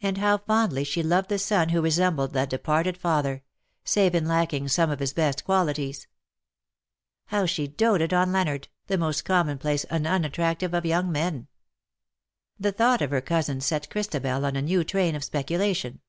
And 0.00 0.16
how 0.16 0.38
fondly 0.38 0.84
she 0.84 1.02
loved 1.02 1.28
the 1.28 1.38
son 1.38 1.68
who 1.68 1.82
resembled 1.82 2.32
that 2.32 2.48
departed 2.48 2.96
father— 2.96 3.44
save 3.84 4.14
in 4.14 4.26
lacking 4.26 4.68
some 4.68 4.88
of 4.88 5.00
his 5.00 5.12
best 5.12 5.44
qualities! 5.44 6.08
How 7.26 7.44
she 7.44 7.68
doated 7.68 8.14
on 8.14 8.32
Leonard, 8.32 8.68
the 8.86 8.96
most 8.96 9.26
commonplace 9.26 9.84
and 9.84 10.06
unattractive 10.06 10.72
of 10.72 10.86
young 10.86 11.12
men! 11.12 11.48
The 12.58 12.72
thought 12.72 13.02
of 13.02 13.10
her 13.10 13.20
cousin 13.20 13.60
set 13.60 13.90
Christabel 13.90 14.46
on 14.46 14.56
a 14.56 14.62
new 14.62 14.82
train 14.82 15.14
of 15.14 15.22
speculation. 15.22 16.00